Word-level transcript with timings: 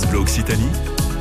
France 0.00 0.12
Bleu 0.12 0.20
Occitanie, 0.20 0.68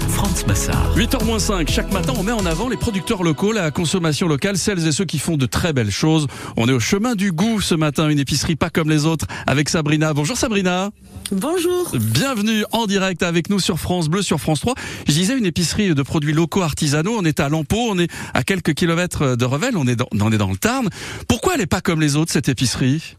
France 0.08 0.48
Massard. 0.48 0.96
8h-5, 0.96 1.70
chaque 1.70 1.92
matin 1.92 2.14
on 2.18 2.24
met 2.24 2.32
en 2.32 2.46
avant 2.46 2.70
les 2.70 2.78
producteurs 2.78 3.24
locaux, 3.24 3.52
la 3.52 3.72
consommation 3.72 4.26
locale, 4.26 4.58
celles 4.58 4.88
et 4.88 4.94
ceux 4.94 5.04
qui 5.04 5.20
font 5.20 5.36
de 5.36 5.46
très 5.46 5.74
belles 5.74 5.92
choses. 5.92 6.28
On 6.56 6.70
est 6.70 6.72
au 6.72 6.80
chemin 6.80 7.16
du 7.16 7.34
goût 7.34 7.60
ce 7.60 7.76
matin, 7.76 8.08
une 8.08 8.20
épicerie 8.20 8.56
pas 8.56 8.70
comme 8.70 8.90
les 8.90 9.06
autres, 9.06 9.26
avec 9.48 9.68
Sabrina. 9.68 10.14
Bonjour 10.14 10.38
Sabrina. 10.38 10.92
Bonjour. 11.34 11.92
Bienvenue 11.94 12.64
en 12.72 12.86
direct 12.86 13.22
avec 13.22 13.50
nous 13.50 13.60
sur 13.60 13.80
France 13.80 14.08
Bleu, 14.08 14.22
sur 14.22 14.40
France 14.40 14.62
3. 14.62 14.76
Je 15.10 15.12
disais 15.12 15.38
une 15.38 15.46
épicerie 15.46 15.94
de 15.94 16.02
produits 16.02 16.32
locaux 16.32 16.62
artisanaux. 16.62 17.18
On 17.20 17.26
est 17.26 17.42
à 17.42 17.50
Lampeau, 17.50 17.90
on 17.90 18.00
est 18.00 18.10
à 18.34 18.44
quelques 18.44 18.76
kilomètres 18.76 19.36
de 19.36 19.44
Revel, 19.44 19.76
on 19.76 19.88
est 19.88 19.98
dans, 19.98 20.08
on 20.18 20.32
est 20.32 20.38
dans 20.38 20.52
le 20.52 20.58
Tarn. 20.58 20.88
Pourquoi 21.28 21.56
elle 21.56 21.62
est 21.62 21.66
pas 21.66 21.82
comme 21.82 22.00
les 22.00 22.16
autres 22.16 22.32
cette 22.32 22.48
épicerie? 22.48 23.18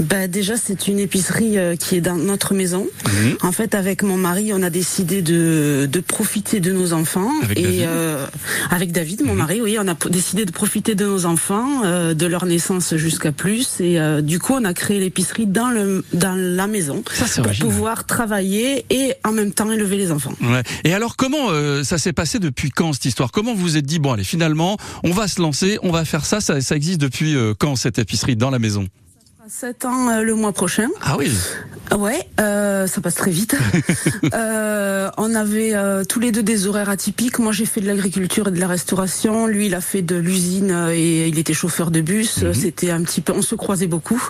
Bah 0.00 0.28
déjà 0.28 0.56
c'est 0.56 0.86
une 0.88 0.98
épicerie 0.98 1.58
euh, 1.58 1.76
qui 1.76 1.96
est 1.96 2.00
dans 2.00 2.16
notre 2.16 2.54
maison. 2.54 2.86
Mhm. 3.06 3.36
En 3.42 3.52
fait 3.52 3.74
avec 3.74 4.02
mon 4.02 4.16
mari 4.16 4.52
on 4.54 4.62
a 4.62 4.70
décidé 4.70 5.22
de, 5.22 5.88
de 5.90 6.00
profiter 6.00 6.60
de 6.60 6.72
nos 6.72 6.92
enfants 6.92 7.30
Avec 7.42 7.58
et 7.58 7.62
David 7.62 7.82
euh, 7.86 8.26
avec 8.70 8.92
David 8.92 9.22
mon 9.24 9.32
Mhm. 9.32 9.38
mari 9.38 9.60
oui 9.60 9.76
on 9.80 9.88
a 9.88 9.94
décidé 10.10 10.44
de 10.44 10.52
profiter 10.52 10.94
de 10.94 11.04
nos 11.04 11.26
enfants 11.26 11.82
euh, 11.84 12.14
de 12.14 12.26
leur 12.26 12.46
naissance 12.46 12.94
jusqu'à 12.96 13.32
plus 13.32 13.80
et 13.80 13.98
euh, 14.00 14.20
du 14.22 14.38
coup 14.38 14.54
on 14.54 14.64
a 14.64 14.74
créé 14.74 15.00
l'épicerie 15.00 15.46
dans 15.46 15.68
le 15.70 16.04
dans 16.12 16.34
la 16.36 16.66
maison 16.66 17.02
Ça 17.12 17.26
c'est 17.26 17.40
pour 17.42 17.46
original. 17.48 17.68
pouvoir 17.72 18.06
travailler 18.06 18.84
et 18.90 19.14
en 19.24 19.32
même 19.32 19.52
temps 19.52 19.70
élever 19.70 19.96
les 19.96 20.12
enfants. 20.12 20.34
Ouais. 20.42 20.62
Et 20.84 20.94
alors 20.94 21.16
comment 21.16 21.50
euh, 21.50 21.82
ça 21.84 21.98
s'est 21.98 22.12
passé 22.12 22.38
depuis 22.38 22.70
quand 22.70 22.92
cette 22.92 23.04
histoire? 23.06 23.30
Comment 23.32 23.54
vous 23.54 23.62
vous 23.62 23.76
êtes 23.76 23.86
dit 23.86 23.98
bon 23.98 24.12
allez 24.12 24.24
finalement 24.24 24.76
on 25.02 25.10
va 25.10 25.28
se 25.28 25.40
lancer, 25.40 25.78
on 25.82 25.90
va 25.90 26.04
faire 26.04 26.24
ça 26.24 26.40
Ça, 26.40 26.60
ça 26.60 26.76
existe 26.76 27.00
depuis 27.00 27.34
quand 27.58 27.74
cette 27.76 27.98
épicerie 27.98 28.36
dans 28.36 28.50
la 28.50 28.58
maison? 28.58 28.86
7 29.48 29.84
ans 29.86 30.10
euh, 30.10 30.22
le 30.22 30.34
mois 30.34 30.52
prochain. 30.52 30.88
Ah 31.00 31.16
oui. 31.16 31.32
Ouais, 31.96 32.20
euh, 32.40 32.86
ça 32.86 33.00
passe 33.00 33.14
très 33.14 33.30
vite. 33.30 33.56
euh, 34.34 35.10
on 35.16 35.34
avait 35.34 35.74
euh, 35.74 36.04
tous 36.04 36.20
les 36.20 36.32
deux 36.32 36.42
des 36.42 36.66
horaires 36.66 36.90
atypiques. 36.90 37.38
Moi, 37.38 37.52
j'ai 37.52 37.64
fait 37.66 37.80
de 37.80 37.86
l'agriculture 37.86 38.48
et 38.48 38.50
de 38.50 38.60
la 38.60 38.66
restauration. 38.66 39.46
Lui, 39.46 39.66
il 39.66 39.74
a 39.74 39.80
fait 39.80 40.02
de 40.02 40.16
l'usine 40.16 40.70
euh, 40.70 40.92
et 40.94 41.28
il 41.28 41.38
était 41.38 41.54
chauffeur 41.54 41.90
de 41.90 42.00
bus. 42.00 42.42
Mhm. 42.42 42.54
C'était 42.54 42.90
un 42.90 43.02
petit 43.02 43.20
peu, 43.20 43.32
on 43.34 43.42
se 43.42 43.54
croisait 43.54 43.86
beaucoup. 43.86 44.22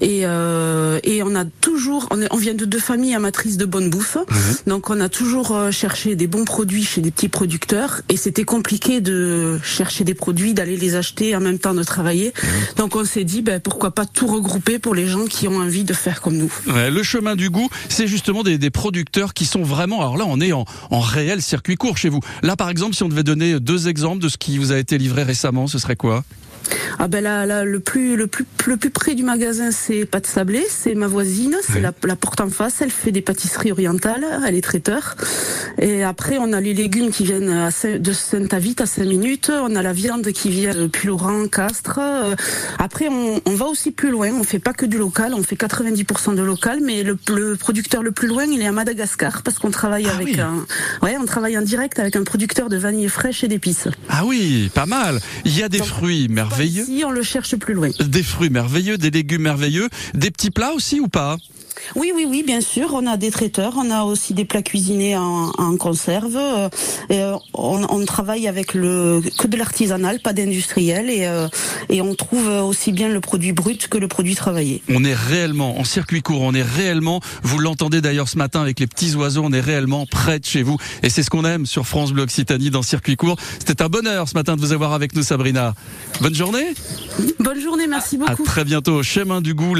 Et, 0.00 0.20
euh, 0.24 0.98
et 1.02 1.22
on 1.22 1.34
a 1.34 1.44
toujours, 1.60 2.06
on, 2.10 2.20
est- 2.20 2.28
on 2.32 2.36
vient 2.36 2.54
de 2.54 2.64
deux 2.64 2.78
familles 2.78 3.14
amatrices 3.14 3.56
de 3.56 3.64
bonne 3.64 3.90
bouffe. 3.90 4.16
Mhm. 4.16 4.56
Donc, 4.66 4.90
on 4.90 5.00
a 5.00 5.08
toujours 5.08 5.56
euh, 5.56 5.70
cherché 5.70 6.16
des 6.16 6.26
bons 6.26 6.44
produits 6.44 6.84
chez 6.84 7.00
des 7.00 7.10
petits 7.10 7.28
producteurs. 7.28 8.02
Et 8.08 8.16
c'était 8.16 8.44
compliqué 8.44 9.00
de 9.00 9.58
chercher 9.62 10.04
des 10.04 10.14
produits, 10.14 10.54
d'aller 10.54 10.76
les 10.76 10.96
acheter 10.96 11.34
en 11.34 11.40
même 11.40 11.58
temps 11.58 11.74
de 11.74 11.82
travailler. 11.82 12.32
Mhm. 12.42 12.48
Donc, 12.76 12.96
on 12.96 13.04
s'est 13.04 13.24
dit, 13.24 13.42
ben, 13.42 13.58
pourquoi 13.60 13.90
pas 13.92 14.06
tout 14.06 14.26
regrouper 14.26 14.78
pour 14.78 14.94
les 14.94 15.06
gens 15.06 15.24
qui 15.24 15.48
ont 15.48 15.56
envie 15.56 15.84
de 15.84 15.94
faire 15.94 16.20
comme 16.20 16.36
nous. 16.36 16.52
Ouais, 16.66 16.90
le 16.90 16.99
chemin 17.02 17.36
du 17.36 17.50
goût, 17.50 17.68
c'est 17.88 18.06
justement 18.06 18.42
des, 18.42 18.58
des 18.58 18.70
producteurs 18.70 19.34
qui 19.34 19.44
sont 19.46 19.62
vraiment. 19.62 20.00
Alors 20.00 20.16
là, 20.16 20.24
on 20.26 20.40
est 20.40 20.52
en, 20.52 20.64
en 20.90 21.00
réel 21.00 21.42
circuit 21.42 21.76
court 21.76 21.96
chez 21.96 22.08
vous. 22.08 22.20
Là, 22.42 22.56
par 22.56 22.70
exemple, 22.70 22.94
si 22.94 23.02
on 23.02 23.08
devait 23.08 23.22
donner 23.22 23.58
deux 23.60 23.88
exemples 23.88 24.22
de 24.22 24.28
ce 24.28 24.36
qui 24.36 24.58
vous 24.58 24.72
a 24.72 24.78
été 24.78 24.98
livré 24.98 25.22
récemment, 25.22 25.66
ce 25.66 25.78
serait 25.78 25.96
quoi? 25.96 26.24
Ah 26.98 27.08
ben 27.08 27.24
là, 27.24 27.46
là, 27.46 27.64
le 27.64 27.80
plus 27.80 28.14
le 28.16 28.26
plus 28.26 28.44
le 28.66 28.76
plus 28.76 28.90
près 28.90 29.14
du 29.14 29.22
magasin 29.22 29.70
c'est 29.72 30.04
Pâte 30.04 30.26
Sablé, 30.26 30.62
c'est 30.68 30.94
ma 30.94 31.08
voisine, 31.08 31.56
c'est 31.66 31.76
Oui. 31.76 31.80
la, 31.80 31.92
la 32.04 32.16
porte 32.16 32.40
en 32.42 32.50
face, 32.50 32.82
elle 32.82 32.90
fait 32.90 33.10
des 33.10 33.22
pâtisseries 33.22 33.72
orientales, 33.72 34.24
elle 34.46 34.54
est 34.54 34.60
traiteur. 34.60 35.16
Et 35.78 36.04
après 36.04 36.36
on 36.38 36.52
a 36.52 36.60
les 36.60 36.74
légumes 36.74 37.10
qui 37.10 37.24
viennent 37.24 37.48
à 37.48 37.70
de 37.98 38.12
Saint-Avit 38.12 38.76
à 38.78 38.86
5 38.86 39.04
minutes, 39.06 39.50
on 39.50 39.74
a 39.74 39.82
la 39.82 39.94
viande 39.94 40.30
qui 40.32 40.50
vient 40.50 40.74
de 40.74 40.86
Puylaurens, 40.86 41.48
Castres. 41.48 41.98
Euh, 41.98 42.34
Après 42.78 43.08
on, 43.08 43.40
on 43.46 43.54
va 43.54 43.64
aussi 43.64 43.90
plus 43.90 44.10
loin, 44.10 44.30
on 44.38 44.44
fait 44.44 44.58
pas 44.58 44.74
que 44.74 44.84
du 44.86 44.98
local, 44.98 45.32
on 45.34 45.42
fait 45.42 45.56
90% 45.56 46.34
de 46.36 46.42
local, 46.42 46.79
mais 46.84 47.02
le, 47.02 47.18
le 47.28 47.56
producteur 47.56 48.02
le 48.02 48.12
plus 48.12 48.28
loin 48.28 48.44
il 48.44 48.60
est 48.60 48.66
à 48.66 48.72
Madagascar 48.72 49.42
parce 49.42 49.58
qu'on 49.58 49.70
travaille 49.70 50.06
Ah 50.08 50.14
avec 50.14 50.26
oui. 50.28 50.40
un 50.40 50.64
ouais 51.02 51.16
on 51.20 51.24
travaille 51.26 51.56
en 51.58 51.62
direct 51.62 51.98
avec 51.98 52.16
un 52.16 52.24
producteur 52.24 52.68
de 52.68 52.76
vanille 52.76 53.08
fraîche 53.08 53.44
et 53.44 53.48
d'épices. 53.48 53.88
Ah 54.08 54.24
oui, 54.24 54.70
pas 54.74 54.86
mal. 54.86 55.20
Il 55.44 55.56
y 55.56 55.62
a 55.62 55.68
des 55.68 55.78
Donc, 55.78 55.88
fruits 55.88 56.28
merveilleux. 56.28 56.82
Ici 56.82 57.02
on 57.06 57.10
le 57.10 57.22
cherche 57.22 57.56
plus 57.56 57.74
loin. 57.74 57.90
Des 58.00 58.22
fruits 58.22 58.50
merveilleux, 58.50 58.98
des 58.98 59.10
légumes 59.10 59.42
merveilleux, 59.42 59.88
des 60.14 60.30
petits 60.30 60.50
plats 60.50 60.72
aussi 60.72 61.00
ou 61.00 61.08
pas? 61.08 61.36
Oui, 61.96 62.12
oui, 62.14 62.26
oui, 62.28 62.42
bien 62.46 62.60
sûr. 62.60 62.90
On 62.94 63.06
a 63.06 63.16
des 63.16 63.30
traiteurs, 63.30 63.74
on 63.76 63.90
a 63.90 64.02
aussi 64.04 64.34
des 64.34 64.44
plats 64.44 64.62
cuisinés 64.62 65.16
en, 65.16 65.50
en 65.58 65.76
conserve. 65.76 66.36
euh, 66.36 66.68
et, 67.08 67.20
euh, 67.22 67.34
on, 67.54 67.84
on 67.88 68.04
travaille 68.04 68.46
avec 68.48 68.74
le 68.74 69.20
que 69.38 69.46
de 69.46 69.56
l'artisanal, 69.56 70.20
pas 70.20 70.32
d'industriel, 70.32 71.10
et, 71.10 71.26
euh, 71.26 71.48
et 71.88 72.00
on 72.02 72.14
trouve 72.14 72.46
aussi 72.48 72.92
bien 72.92 73.08
le 73.08 73.20
produit 73.20 73.52
brut 73.52 73.88
que 73.88 73.98
le 73.98 74.08
produit 74.08 74.34
travaillé. 74.34 74.82
On 74.90 75.04
est 75.04 75.14
réellement 75.14 75.78
en 75.78 75.84
circuit 75.84 76.22
court, 76.22 76.42
on 76.42 76.54
est 76.54 76.62
réellement, 76.62 77.20
vous 77.42 77.58
l'entendez 77.58 78.00
d'ailleurs 78.00 78.28
ce 78.28 78.38
matin 78.38 78.60
avec 78.60 78.78
les 78.80 78.86
petits 78.86 79.14
oiseaux, 79.14 79.42
on 79.44 79.52
est 79.52 79.60
réellement 79.60 80.06
près 80.06 80.38
de 80.38 80.44
chez 80.44 80.62
vous. 80.62 80.76
Et 81.02 81.08
c'est 81.10 81.22
ce 81.22 81.30
qu'on 81.30 81.44
aime 81.44 81.66
sur 81.66 81.86
France 81.86 82.12
Bleu 82.12 82.22
Occitanie 82.22 82.70
dans 82.70 82.82
circuit 82.82 83.16
court. 83.16 83.36
C'était 83.58 83.82
un 83.82 83.88
bonheur 83.88 84.28
ce 84.28 84.34
matin 84.34 84.56
de 84.56 84.60
vous 84.60 84.72
avoir 84.72 84.92
avec 84.92 85.14
nous 85.14 85.22
Sabrina. 85.22 85.74
Bonne 86.20 86.34
journée, 86.34 86.74
Bonne 87.38 87.60
journée, 87.60 87.86
merci 87.86 88.16
à 88.16 88.30
beaucoup. 88.30 88.44
très 88.44 88.64
bientôt. 88.64 89.02
Chemin 89.02 89.40
du 89.40 89.54
goût, 89.54 89.74
les 89.74 89.78